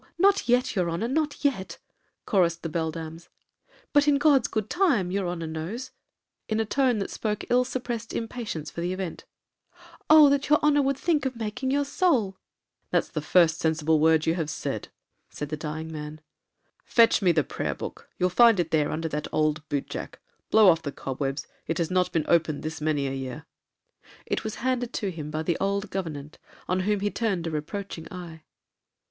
'Oh! 0.03 0.07
not 0.17 0.49
yet, 0.49 0.75
your 0.75 0.89
honor, 0.89 1.07
not 1.07 1.45
yet,' 1.45 1.77
chorussed 2.25 2.63
the 2.63 2.69
beldams; 2.69 3.29
'but 3.93 4.07
in 4.07 4.17
God's 4.17 4.47
good 4.47 4.67
time, 4.67 5.11
your 5.11 5.27
honor 5.27 5.45
knows,' 5.45 5.91
in 6.49 6.59
a 6.59 6.65
tone 6.65 6.97
that 6.97 7.11
spoke 7.11 7.43
ill 7.51 7.63
suppressed 7.63 8.11
impatience 8.11 8.71
for 8.71 8.81
the 8.81 8.93
event. 8.93 9.25
'Oh! 10.09 10.27
that 10.29 10.49
your 10.49 10.57
honor 10.63 10.81
would 10.81 10.97
think 10.97 11.27
of 11.27 11.35
making 11.35 11.69
your 11.69 11.85
soul.' 11.85 12.35
'That's 12.89 13.09
the 13.09 13.21
first 13.21 13.59
sensible 13.59 13.99
word 13.99 14.25
you 14.25 14.33
have 14.33 14.49
said,' 14.49 14.87
said 15.29 15.49
the 15.49 15.55
dying 15.55 15.91
man, 15.91 16.19
'fetch 16.83 17.21
me 17.21 17.31
the 17.31 17.43
prayer 17.43 17.75
book,—you'll 17.75 18.29
find 18.31 18.59
it 18.59 18.71
there 18.71 18.89
under 18.91 19.07
that 19.07 19.27
old 19.31 19.69
boot 19.69 19.87
jack,—blow 19.87 20.67
off 20.67 20.81
the 20.81 20.91
cobwebs;—it 20.91 21.77
has 21.77 21.91
not 21.91 22.11
been 22.11 22.25
opened 22.27 22.63
this 22.63 22.81
many 22.81 23.05
a 23.05 23.11
year.' 23.13 23.45
It 24.25 24.43
was 24.43 24.55
handed 24.65 24.93
to 24.93 25.11
him 25.11 25.29
by 25.29 25.43
the 25.43 25.57
old 25.59 25.91
governante, 25.91 26.39
on 26.67 26.79
whom 26.79 27.01
he 27.01 27.11
turned 27.11 27.45
a 27.45 27.51
reproaching 27.51 28.07
eye. 28.09 28.41